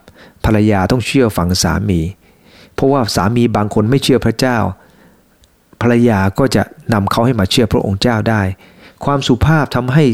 [0.44, 2.00] ภรรยาต้องเชื่อฟังสามี
[2.74, 4.56] เพราะว่าสามีบางคนไม่เชื่อพระเจ้า
[5.82, 8.42] ภรรยาก็จะนำเขาให้มาเชื่อพระองค์เจ้าได้
[9.04, 10.04] ความสุภาพทำให้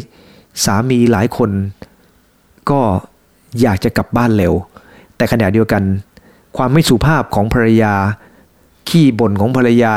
[0.64, 1.50] สามีหลายคน
[2.70, 2.80] ก็
[3.60, 4.54] อยากจะกลับบ้านเร็ว
[5.16, 5.82] แต่ขณะเดียวกัน
[6.56, 7.94] ความไม่สุภาพของภรรยา
[8.88, 9.94] ขี้บ่นของภรรยา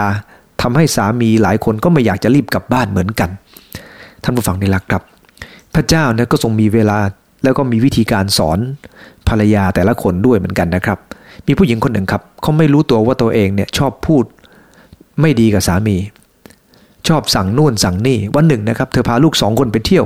[0.62, 3.30] ทำให้สามีหลายคนก็ไม่อยากจะรีบกลับบ้านเหมือนกัน
[4.24, 5.04] ท่านผู้ฟังนี่รักครับ
[5.76, 6.98] พระเจ้าเนี่ยก็ทรงมีเวลา
[7.44, 8.60] แล้วก็มีวิธีการสอน
[9.30, 11.00] ภรรยาแต่ละคนด้วยเหมือนกันนะครับ
[11.48, 14.24] มีผู้หญิงคนหนึ่งครับเขาไม่รู้ตัวว่าตัวเองเนี่ยชอบพูด
[15.22, 15.96] ไม่ดีกับสามี
[17.08, 20.06] ชอบสั่งนู่นสั่งนี่วันหนึ่งนะครับ เธอพาลูกสองคนไปเที่ยว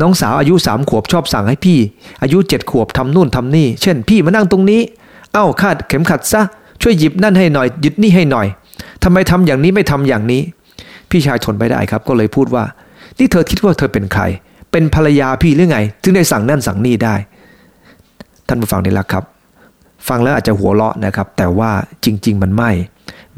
[0.00, 1.78] น้องสาวอายุสามขวบชอบสั่งให้พี่
[2.22, 4.80] อายุเจ็ดขวบทำนู่นทำนี่ เช่น พี่มานั่งตรงนี้
[5.34, 6.42] เอ้าคาดเข็มขัดซะ
[6.82, 8.46] ช่วยหยิบนั่นให้หน่อยหยิบนี่ให้หน่อย
[9.04, 10.42] ทำไมทำอย่างนี้ไม่ทำอย่างนี้
[11.10, 12.64] พี่ชายทนไม่ได้ครับ ก็เลยพูดว่า
[13.18, 14.22] นี่เธอคิดว่าเธอเป็นใคร
[14.72, 17.14] เป็นภรรยาพี่หรือไง ถึงได้สั่งนั่นสั่งนี่ได้
[18.48, 19.24] ท่านผู้ฟังนี่ละครับ
[20.08, 21.70] ฟังแล้วอาจจะหัวเราะนะครับ แต่ว่า
[22.04, 22.70] จริง ๆ มันไม่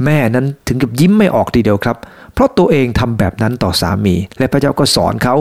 [0.04, 1.96] แม่นั้นถึงกับยิ้มไม่ออกทีเดียวครับ
[2.34, 5.34] เพราะตัวเองทำแบบนั้นต่อสามี และพระเจ้าก็สอนเขา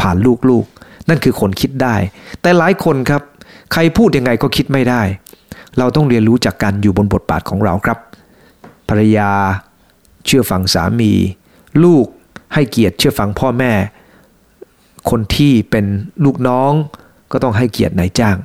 [0.00, 0.16] ผ่าน
[0.50, 1.94] ลูกๆ นั่นคือคนคิดได้
[2.42, 3.22] แต่หลายคนครับ
[3.72, 5.02] ใครพูดยังไงก็คิดไม่ได้
[5.78, 7.98] เราต้องเรียนรู้จากการอยู่บนบทบาทของเราครับ
[8.88, 9.30] ภรรยา
[10.26, 11.12] เชื่อฟังสามี
[11.84, 12.06] ลูก
[12.54, 13.72] ให้เกียรติเชื่อฟังพ่อแม่
[15.10, 15.86] คนที่เป็น
[16.24, 16.72] ลูกน้อง
[17.32, 18.36] ก็ต้องให้เกียรตินายจ้าง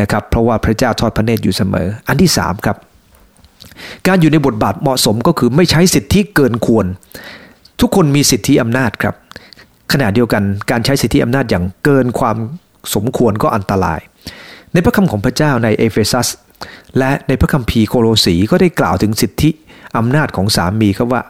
[0.00, 2.76] นะครับ เพราะว่าพระเจ้าทอดพระเนตรอยู่เสมอ อันที่3ครับ
[4.06, 6.86] การอยู่ในบทบาทเหมาะสมก็คือไม่ใช้สิทธิเกินควร
[7.80, 9.14] ทุกคนมีสิทธิอำนาจครับ
[9.92, 12.36] ขณะเดียวกันการใช้สิทธิอำนาจอย่างเกินความ
[12.94, 14.00] สมควรก็อันตราย
[14.72, 16.28] ในพระคำของพระเจ้าในเอเฟซัส
[16.98, 19.50] และในพระคัมภีร์โคโลสีก็ได้กล่าวถึงสิทธิ
[19.96, 21.22] อำนาจของสามีครับว่า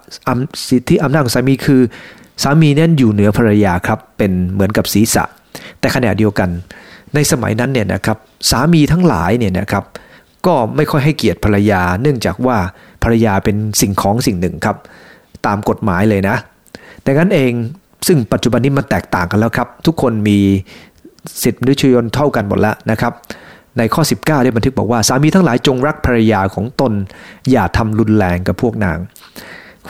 [0.71, 1.81] สิทธิอำนาจของสามีคือ
[2.43, 5.25] สามีนั้นอยู่เหนือภรรยาครับเป็นเหมือนกับศีรษะ
[5.81, 6.49] แต่ขณะเดียวกัน
[7.15, 8.19] ในสมัยนั้นเนี่ยนะครับ
[8.51, 9.85] สามีทั้งหลายเนี่ยนะครับ
[10.47, 12.57] ก็ไม่ค่อยให้เกียรติภรรยา เนื่องจากว่า
[13.03, 14.77] ภรรยาเป็นสิ่งของสิ่งหนึ่งครับ
[15.47, 16.37] ตามกฎหมายเลยนะ
[17.03, 17.53] แต่งั้นเอง
[18.07, 20.38] ซึ่งปัจจุบันนี้มันแตกต่างกันแล้วครับ ทุกคนมี
[21.43, 23.12] สิทธิมนุษยชนเท่ากันหมดแล้วนะครับ
[23.79, 26.93] ในข้อ 19 ได้บันทึกบอกว่า สามีทั้งหลายจงรักภรรยาของตน
[27.51, 28.99] อย่าทำรุนแรงกับพวกนาง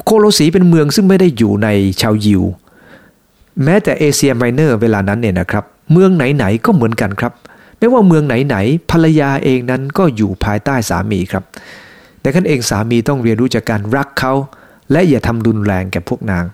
[0.05, 1.69] โคโลสีเป็นเมืองซึ่งไม่ได้อยู่ใน
[2.01, 2.43] ชาวยิว
[3.65, 7.33] แม้แต่เอเชียไมเนอร์เวลานั้นเนี่ยนะครับ เมืองไหนๆก็เหมือนกันครับ
[7.79, 11.45] ไม่ว่าเมืองไหนๆภรรยาเองนั้นก็อยู่ภายใต้สามีครับ
[12.21, 14.33] แต่ขั้นเองสามีต้องเรียนรู้จากการรักเขา
[14.93, 16.45] และอย่าทำรุนแรงแก่พวกนาง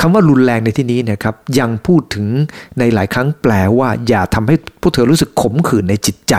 [0.00, 2.26] คำว่ารุนแรงในที่นี้นะครับยังพูดถึง
[2.78, 6.34] ในหลายครั้งแปลว่า อย่าทำให้พวกเธอรู้สึกขมขื่นในจิตใจ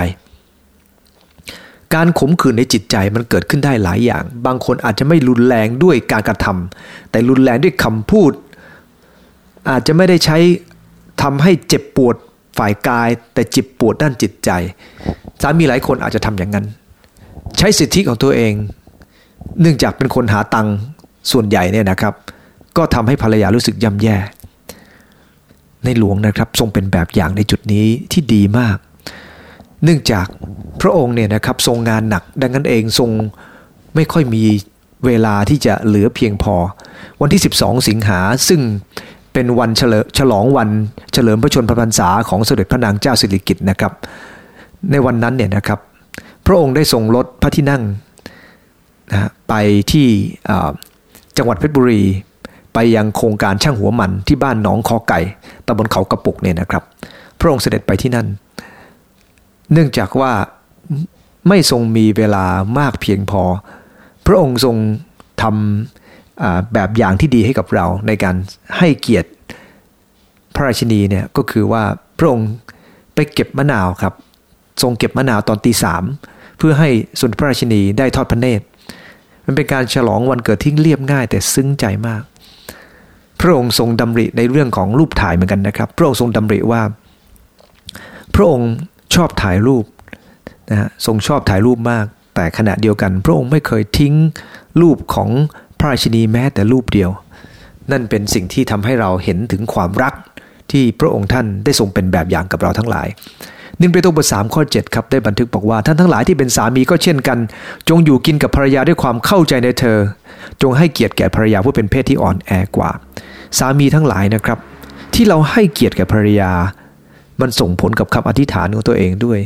[1.96, 8.32] การขมขื่นในจิตใจมันเกิดขึ้นได้หลายอย่าง บางคนอาจจะไม่รุนแรงด้วยการกระทำแต่รุนแรงด้วยคำพูด
[9.70, 10.38] อาจจะไม่ได้ใช้
[11.22, 12.16] ทำให้เจ็บปวด
[12.58, 14.50] ฝ่ายกาย แต่เจ็บปวดด้านจิตใจ
[15.42, 16.66] สามีหลายคนอาจจะทำอย่างนั้น
[17.58, 18.54] ใช้สิทธิของตัวเอง
[19.62, 20.76] เนื่องจากเป็นคนหาตังค์
[21.32, 22.14] ส่วนใหญ่เนี่ยนะครับ
[22.78, 24.18] ก็ทำให้ภรรยารู้สึกย่ำแย่
[25.86, 28.78] ในหลวงนะครับทรงเป็นแบบอย่างในจุดนี้ที่ดีมาก
[29.84, 30.28] เนื่องจาก
[30.82, 33.10] พระองค์เนี่ยนะครับทรงงานหนัก ดังนั้นเองทรง
[33.96, 34.44] ไม่ค่อยมี
[35.06, 36.56] เวลาที่จะเหลือเพียงพอ
[37.22, 38.62] วันที่ 12 สิงหาซึ่ง
[39.34, 40.70] เป็นวันเฉลองวัน
[41.14, 43.94] เฉลิมพระชนพระพรรษาของสมเด็จพระนางเจ้าสิริกิติ์นะครับ
[44.92, 45.80] ในวันนั้นเนี่ยนะครับ
[46.46, 47.84] พระองค์ได้ทรงรถพระที่นั่ง
[49.12, 49.54] นะไป
[49.92, 50.08] ที่
[51.38, 52.02] จังหวัดเพชรบุรี
[52.76, 55.20] ไปยังโครงการช่างหัวมันที่บ้านหนองคอไก่
[55.68, 56.84] ตำบลเขากระปุกเนี่ยนะครับ
[57.40, 58.28] พระองค์เสด็จไปที่นั่น
[59.72, 60.32] เนื่องจากว่า
[61.48, 62.46] ไม่ทรงมีเวลา
[62.80, 63.44] มากเพียงพอ
[64.26, 64.76] พระองค์ทรง
[65.42, 68.36] ทำแบบอย่างที่ดีให้กับเราในการ
[68.78, 69.30] ให้เกียรติ
[70.56, 71.84] พระราชินีเนี่ยก็คือว่า
[72.18, 72.50] พระองค์
[73.16, 74.14] ไปเก็บมะนาวครับ
[74.82, 76.04] ทรงเก็บมะนาวตอนตีสาม
[76.58, 78.66] เพื่อให้สุนทรพระราชินีได้ทอดพระเนตร
[79.46, 82.22] มันเป็นการฉลองวันเกิดที่เรียบง่ายแต่ซึ้งใจมาก
[83.42, 86.82] พระองค์ทรงดำริในเรื่องของรูปถ่ายเหมือนกันนะครับ พระองค์ทรงดำริว่า
[88.36, 88.72] พระองค์
[89.16, 89.86] ชอบถ่ายรูป
[90.70, 94.14] นะฮะทรงชอบถ่ายรูปมาก แต่ขณะเดียวกัน พระองค์ไม่เคยทิ้ง
[94.82, 95.30] รูปของ
[95.80, 97.10] พระราชินีแม้แต่รูปเดียว
[97.92, 100.14] นั่นเป็นสิ่งที่ทำให้เราเห็นถึงความรัก
[100.72, 103.08] ที่พระองค์ท่านได้ทรงเป็นแบบอย่างกับเราทั้งหลาย
[103.82, 107.38] นึ่งเปโตรบทสามข้อ7ครับได้บันทึกบอกว่าท่านทั้งหลายที่เป็นสามีก็เช่นกัน
[107.90, 109.98] จงอยู่กินกับภรรยาด้วยความเข้าใจในเธอ
[110.62, 112.92] จงให้เกียรติแก่ภรรยาผู้เป็นเพศที่อ่อนแอกว่า
[113.58, 114.60] สามีทั้งหลายนะครับ
[115.14, 116.52] ที่เราให้เกียรติแก่ภรรยา
[117.42, 119.40] มันส่งผลกับคำอธิษฐานของตัวเองด้วย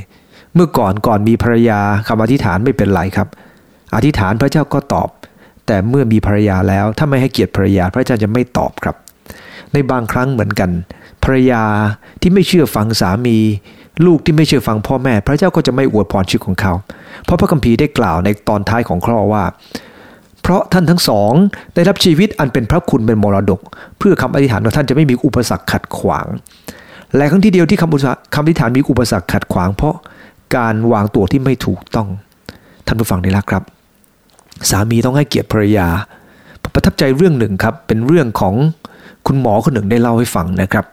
[0.53, 3.27] เมื่อก่อนก่อนมีภรรยาคำอธิษฐานไม่เป็นไรครับ
[3.95, 5.09] อธิษฐานพระเจ้าก็ตอบ
[5.67, 8.95] แต่เมื่อมีภรรยาแล้วถ้าไม่ให้เกียรติภรรยาพระเจ้าจะไม่ตอบครับ
[9.73, 10.69] ในบางครั้งเหมือนกัน
[11.23, 11.63] ภรรยา
[12.21, 13.37] ที่ไม่เชื่อฟังสามี
[14.05, 16.73] ลูกที่ไม่เชื่อฟังพ่อแม่ พระเจ้าก็จะไม่อวยพรชีวิตของเขา
[17.25, 19.43] เพราะพระคัมภีร์ได้กล่าวในตอนท้ายของข้อว่า
[20.41, 21.31] เพราะท่านทั้งสอง
[21.75, 23.59] ได้รับชีวิตอันเป็นพระคุณเป็นมรดก
[23.97, 26.27] เพื่อคำอธิษฐานของท่านจะไม่มีอุปสรรคขัดขวาง
[27.15, 29.95] และครั้งที่เดียวที่คำคำอธิษฐานมีอุปสรรคขัดขวาง เพราะ
[30.55, 32.07] การวางตัวที่ไม่ถูกต้อง
[32.87, 33.63] ท่านผู้ฟังได้ละครับ
[34.69, 35.87] สามีต้องให้เกียรติภรรยา
[36.73, 38.55] ประทับใจเรื่องหนึ่งครับ เป็นเรื่องของ
[39.27, 40.85] คุณหมอคนหนึ่งได้เล่าให้ฟังนะครับ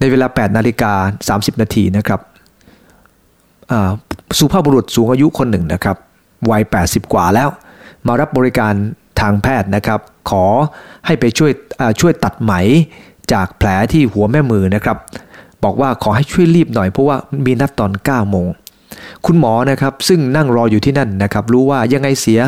[0.00, 0.92] ในเวลา8นาฬิกา
[1.40, 2.20] 30 นาทีนะครับ
[4.38, 5.96] สุภาพบุรุษสูงอายุคนหนึ่งนะครับ
[6.50, 7.48] วัย 80 กว่าแล้ว
[8.08, 8.74] มารับบริการ
[9.20, 10.44] ทางแพทย์นะครับ ขอ
[11.06, 11.52] ให้ไปช่วย
[12.00, 12.52] ช่วยตัดไหม
[13.32, 14.96] จากแผลที่หัวแม่มือนะครับ
[15.64, 17.16] บอกว่าขอให้ช่วยรีบหน่อยเพราะว่า
[17.46, 18.48] มีนัดตอน9โมง
[19.26, 22.40] คุณหมอนะครับซึ่งนั่งรออยู่ที่นั่นนะครับ รู้ว่ายังไงเสีย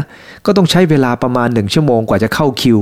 [0.46, 2.78] ก็ต้องใช้เวลาประมาณหนึ่งชั่วโมงกว่าจะเข้าคิว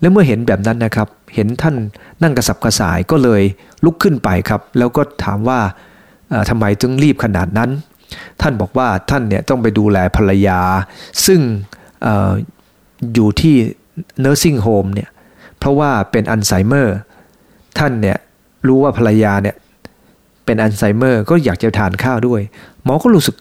[0.00, 1.74] แล้วเมื่อเห็นแบบนั้นนะครับ เห็นท่าน
[2.22, 3.42] นั่งกระสับกระส่ายก็เลย
[3.84, 5.60] ลุกขึ้นไปครับ แล้วก็ถามว่า
[6.48, 7.70] ทำไมจึงรีบขนาดนั้น
[8.40, 10.60] ท่านบอกว่าท่านเนี่ยต้องไปดูแลภรรยา
[11.26, 12.08] ซึ่ง
[13.14, 13.56] อยู่ที่
[14.24, 15.08] nursing home เนี่ย
[15.58, 16.96] เพราะว่าเป็นอัลไซเมอร์
[17.78, 18.18] ท่านเนี่ย
[18.66, 19.56] รู้ว่าภรรยาเนี่ย
[20.44, 22.40] เป็นอัลไซเมอร์ก็อยากจะทานข้าวด้วย
[22.84, 23.36] หมอก็รู้สึก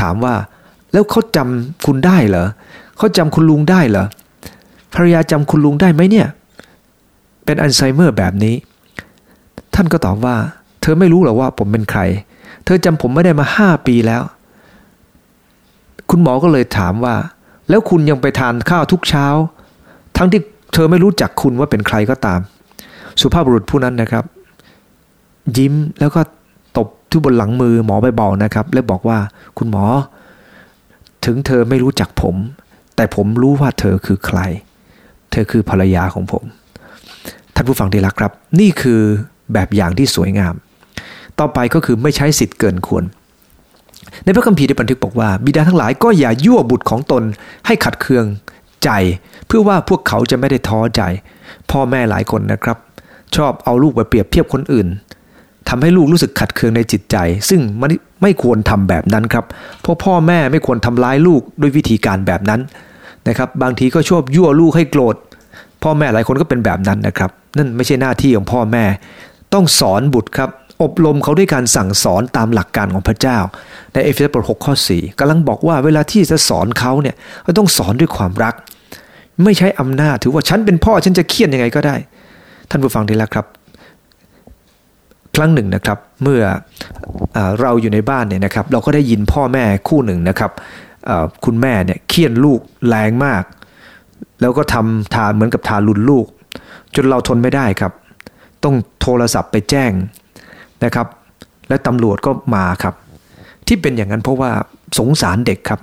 [0.00, 0.34] ถามว่า
[0.92, 2.46] แล้วเขาจำคุณได้เหรอ
[2.98, 4.06] เขาจำคุณลุงได้เหรอ
[4.94, 6.28] ภรรยาจำคุณลุงได้ไหมเนี่ย
[7.44, 8.54] เป็นอัลไซเมอร์แบบนี้
[9.74, 10.36] ท่านก็ตอบว่า
[10.80, 12.00] เธอไม่รู้หรอกว่าผมเป็นใคร
[12.64, 14.22] เธอจำผมไม่ได้มาห้าปีแล้ว
[16.10, 17.14] คุณหมอก็เลยถามว่า
[17.68, 19.26] แล้วคุณยังไปทานข้าวทุกเช้า
[20.16, 20.40] ทั้งที่
[20.74, 22.40] เธอไม่รู้จักคุณว่าเป็นใครก็ตาม
[23.20, 24.24] สุภาพบุรุษผู้นั้นนะครับ
[25.56, 26.20] ยิ้มแล้วก็
[26.76, 29.18] ตบที่บนหลังมือหมอเบาๆนะครับ แล้วบอกว่า
[29.58, 29.84] คุณหมอ
[31.24, 32.36] ถึงเธอไม่รู้จักผม
[32.96, 34.38] แต่ผมรู้ว่าเธอคือใคร
[35.30, 36.44] เธอคือภรรยาของผม
[37.54, 39.00] ท่านผู้ฟังที่รักครับ นี่คือ
[39.52, 40.54] แบบอย่างที่สวยงาม
[41.38, 43.04] ต่อไปก็คือไม่ใช้สิทธิ์เกินควร
[44.24, 47.22] ในพระคัมภีร์ได้บันทึกบอกว่า บิดาทั้งหลายก็อย่ายั่วบุตรของตน
[47.66, 48.24] ให้ขัดเคือง
[48.84, 48.90] ใจ
[49.46, 51.02] เพื่อว่าพวกเขาจะไม่ได้ท้อใจ
[51.70, 52.76] พ่อแม่หลายคนนะครับ
[53.36, 54.88] ชอบเอาลูกไปเปรียบเทียบคนอื่น
[55.68, 57.16] ทำให้ลูกรู้สึกขัดเคืองในจิตใจ
[57.48, 57.90] ซึ่งมัน
[58.22, 59.44] ไม่ควรทำแบบนั้นครับ
[59.82, 62.60] เพราะพ่อแม่ไม่ควรทำร้ายลูกด้วยวิธีการแบบนั้น
[63.28, 65.16] นะครับ บางทีก็ชอบยั่วลูกให้โกรธ
[65.82, 68.84] พ่อแม่หลายคนก็เป็นแบบนั้นนะครับ นั่นไม่ใช่หน้าที่ของพ่อแม่
[69.54, 70.50] ต้องสอนบุตรครับ
[70.82, 73.38] อบรมเขาด้วยการสั่งสอนตามหลักการของพระเจ้า
[73.92, 78.54] ในเอเฟซัสบทหข้อ4กำลังบอกว่าเวลาที่จะสอนเขาเนี่ยก็ต้องสอนด้วยความรัก
[79.44, 81.96] ไม่ใช้อำนาจถือว่าฉันเป็นพ่อฉันจะเคียนยังไงก็ได้
[82.70, 83.46] ท่านผู้ฟังดีล้วครับ
[85.36, 86.40] ครั้งหนึ่งนะครับ เมื่อ
[87.36, 90.50] อเราอยู่ในบ้านเนี่ยนะครับ เราก็ได้ยินพ่อแม่คู่หนึ่งนะครับ
[91.44, 93.42] คุณแม่เนี่ยเคี่ยนลูกแรงมาก
[94.40, 96.26] แล้วก็ทำทาเหมือนกับทารุนลูก
[96.94, 97.92] จนเราทนไม่ได้ครับ
[98.64, 99.92] ต้องโทรศัพท์ไปแจ้ง
[100.84, 101.06] นะครับ
[101.68, 102.94] และตำรวจก็มาครับ
[103.66, 104.50] ที่เป็นอย่างนั้นเพราะว่า
[104.98, 105.80] สงสารเด็กครับ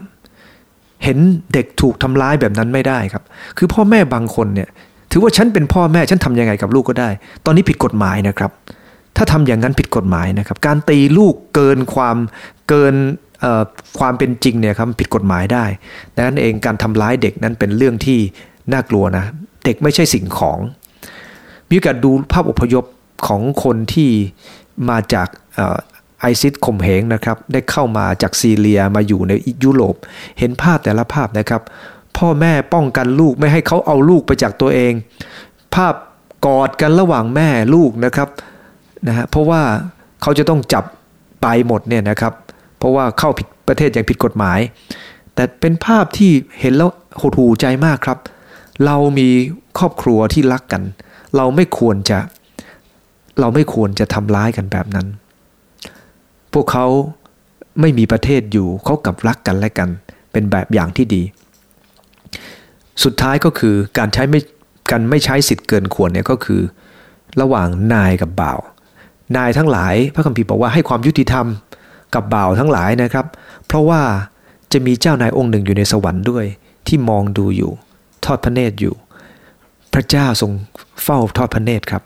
[1.04, 1.18] เห็น
[1.54, 3.24] เด็กถูกทำร้ายแบบนั้นไม่ได้ครับ
[3.58, 4.70] คือพ่อแม่บางคนเนี่ย
[5.12, 7.10] ถือว่าฉันเป็นพ่อแม่ฉันทำยังไงกับลูกก็ได้
[7.46, 8.52] ตอนนี้ผิดกฎหมายนะครับ
[9.18, 12.18] ถ้าทำอย่างนั้นผิดกฎหมายนะครับ การตีลูกเกินความ
[12.70, 12.96] เกิน
[14.00, 15.66] ความเป็นจริงเนี่ยครับผิดกฎหมายได้
[16.16, 18.20] ดังนั้นเองการทำร้ายเด็กนั้นเป็นเรื่องที่
[18.74, 19.26] น่ากลัวนะ
[19.66, 20.60] เด็กไม่ใช่สิ่งของ
[21.70, 22.86] มีโอกาสดูภาพอพยพ
[23.28, 24.10] ของคนที่
[24.90, 25.28] มาจาก
[26.20, 29.96] ไอซิสข่มเหงนะครับ ได้เข้ามาจากซีเรียมาอยู่ในยุโรป
[30.40, 31.62] เห็นภาพแต่ละภาพนะครับ
[32.18, 34.94] พ่อแม่ป้องกันลูกไม่ให้เขาเอาลูกไปจากตัวเอง
[35.76, 35.94] ภาพ
[36.46, 38.30] กอดกันระหว่างแม่ลูกนะครับ
[39.08, 39.62] นะฮะเพราะว่า
[40.22, 40.84] เขาจะต้องจับ
[41.42, 42.34] ไปหมดเนี่ยนะครับ
[42.78, 44.60] เพราะว่าเข้าผิดประเทศอย่างผิดกฎหมาย
[45.36, 46.90] แต่เป็นภาพที่เห็นแล้ว
[47.22, 48.20] หดหูใจมากครับ
[48.86, 49.28] เรามี
[49.78, 50.84] ครอบครัวที่รักกัน
[51.36, 52.20] เราไม่ควรจะ
[53.40, 55.08] เราไม่ควรจะทำร้ายกันแบบนั้น
[56.54, 56.86] พวกเขา
[57.82, 59.90] ไม่มีประเทศอยู่เขากับรักกันและกัน
[60.32, 61.24] เป็นแบบอย่างที่ดี
[63.04, 64.40] สุดท้ายก็คือการใช้ไม่
[64.92, 66.62] การไม่ใช้สิทธิ์เกินควรเนี่ยก็คือ
[67.42, 68.60] ระหว่างนายกับบ่าว
[69.38, 71.46] นายทั้งหลายพระคัมภีร์บอกว่าให้ความยุติธรรม
[72.14, 73.26] กับบ่าวทั้งหลายนะครับ
[73.68, 74.02] เพราะว่า
[74.72, 76.46] จะมีเจ้านายองค์หนึ่งอยู่ในสวรรค์ด้วย
[76.88, 77.72] ที่มองดูอยู่
[78.26, 78.96] ทอดพระเนตรอยู่
[79.94, 80.52] พระเจ้าทรง
[81.04, 82.04] เฝ้าทอดพระเนตรครับ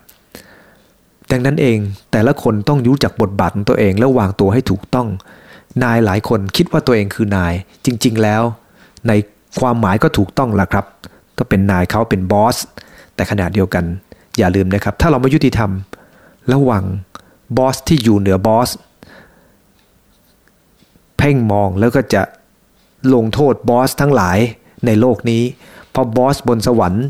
[1.30, 1.78] ดังนั้นเอง
[2.12, 5.08] แต่ละคนต้องรู้จักบทบาทของตัวเองแล้ววางตัวให้ถูกต้อง
[5.82, 7.52] นายหลายคนคิดว่าตัวเองคือนาย
[7.84, 8.42] จริง ๆ แล้ว
[9.08, 9.12] ใน
[9.60, 10.86] ความหมายก็ถูกต้องละครับ
[11.38, 12.56] ก็เป็นนายเขาเป็นบอส
[13.14, 13.84] แต่ขณะเดียวกัน
[14.38, 15.70] อย่าลืมนะครับ ถ้าเราไม่ยุติธรรม
[16.52, 16.84] ระวัง
[17.56, 18.70] บอสที่อยู่เหนือบอส
[21.18, 22.22] เพ่งมองแล้วก็จะ
[23.14, 24.38] ลงโทษบอสทั้งหลาย
[24.86, 25.42] ในโลกนี้
[25.90, 27.04] เพราะบอสบนสวรรค์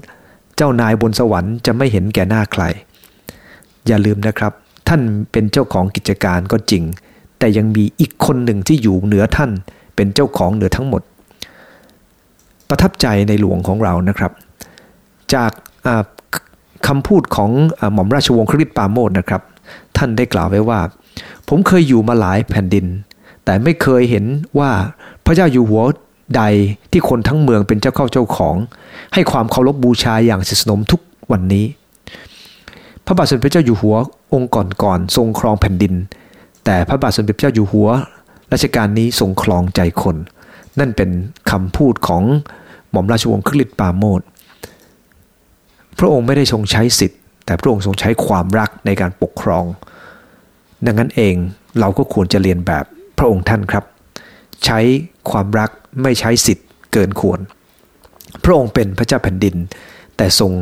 [0.57, 2.62] เจ้านายบนสวรรค์จะไม่เห็นแก่หน้าใคร
[3.87, 4.53] อย่าลืมนะครับ
[4.88, 5.01] ท่าน
[5.33, 6.83] เป็นเจ้าของกิจการก็จริง
[7.38, 9.51] แต่ยังมีอีกคนหนึ่งที่อยู่เหนือท่าน
[9.96, 11.03] เป็นเจ้าของเหนือทั้งหมด
[12.68, 14.33] ประทับใจในหลวงของเรานะครับ
[15.35, 15.53] จาก
[16.87, 17.51] คำพูดของ
[17.92, 19.42] หม่อมราชวงศ์คริสปาโมดนะครับ
[19.96, 20.81] ท่านได้กล่าวไว้ว่า
[21.49, 22.87] ผมเคยอยู่มาหลายแผ่นดิน
[23.44, 24.25] แต่ไม่เคยเห็น
[24.59, 24.70] ว่า
[25.25, 25.83] พระเจ้าอยู่หัว
[26.37, 26.42] ใด
[26.90, 28.57] ที่คนทั้งเมืองเป็นเจ้าเข้าเจ้าของ
[29.14, 31.01] ให้ความเคารพบบูชาอย่างสนมทุก
[31.33, 31.64] วันนี้
[33.06, 33.96] พระบาทสมเด็จพระเจ้าอยู่หัว
[34.34, 35.94] องค์ก่อนๆทรงครองแผ่นดิน
[36.64, 37.88] แต่พระบาทสมเด็จพระเจ้าอยู่หัว
[38.52, 40.16] รัชกาลนี้ทรงครองใจคน
[40.78, 41.10] นั่นเป็น
[41.50, 42.22] คำพูดของ
[42.90, 44.20] หม่อมราชวงศ์คลิตปาโมด
[45.98, 49.64] พระองค์ไม่ได้ทรงใช้สิทธิ์ แต่พระองค์ทรงใช้ความรักในการปกครอง
[50.86, 51.34] ดังนั้นเอง
[51.80, 52.84] เราก็ควรจะเรียนแบบ
[53.18, 53.84] พระองค์ท่านครับ
[54.64, 54.78] ใช้
[55.30, 55.70] ความรัก
[56.02, 57.40] ไม่ใช้สิทธิ์เกินควร
[58.44, 59.56] พระองค์เป็นพระเจ้าแผ่นดิน
[60.16, 60.52] แต่ทรง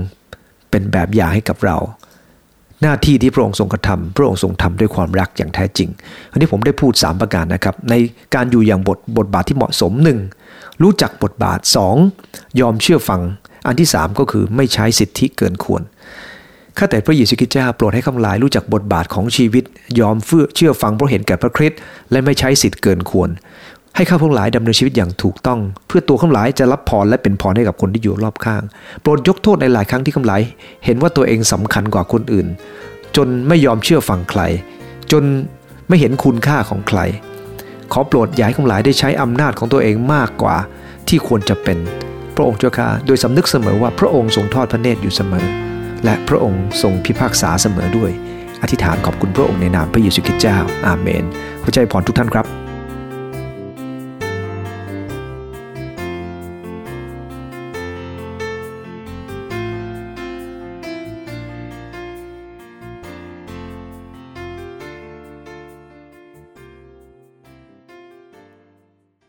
[0.71, 1.79] เป็นแบบอย่างให้กับเรา
[2.83, 5.89] หน้าที่ที่พระองค์ทรงกระทำพระองค์ทรงทำด้วยความรักอย่างแท้จริง
[6.31, 7.95] อันนี้ผมได้พูด 3 ประการนะครับ ใน
[8.35, 9.93] การอยู่อย่างบทบทบาทที่เหมาะสม
[10.39, 10.83] 1.
[10.83, 11.61] รู้จักบทบาท
[12.11, 12.61] 2.
[12.61, 13.21] ยอมเชื่อฟัง
[13.67, 15.83] อันที่ 3 ก็คือไม่ใช้สิทธิเกินควร
[16.79, 19.65] ข้าแต่พระเยซูคริสต์เจ้าโปรดให้ข้าหลายรู้จักบทบาทของชีวิต
[20.01, 21.79] ยอมเฟื่อเชื่อฟังเพราะเห็นแก่พระคริสต์
[22.11, 23.31] และไม่ใช้สิทธิเกินควร
[23.97, 28.63] ให้ข้าพงหลายดำเนินชีวิตอย่างถูกต้อง เพื่อตัวข้าหลายจะรับพรและเป็นพรให้กับคนที่อยู่รอบข้าง
[29.03, 30.43] โปรดยกโทษในหลายครั้งที่ข้าหลาย
[30.85, 32.47] เห็นว่าตัวเองสำคัญกว่าคนอื่น
[33.17, 34.41] จนไม่ยอมเชื่อฟังใคร
[35.13, 35.25] จน
[35.89, 37.01] ไม่เห็นคุณค่าของใคร
[37.93, 40.57] ขอโปรดย้ายข้าหลายได้ใช้อำนาจของตัวเองมากกว่า
[41.09, 41.79] ที่ควรจะเป็น
[42.37, 45.47] พระองค์เจ้าค่ะโดยสำนึกเสมอว่าพระองค์ทรงทอดพระเนตรอยู่เสมอ
[46.05, 48.11] และพระองค์ทรงพิพากษาเสมอด้วย
[48.63, 51.25] อธิษฐานขอบคุณพระองค์ในนามพระเยซูคริสต์เจ้า อาเมน
[51.63, 52.64] พระเจ้าพรทุกท่านครับ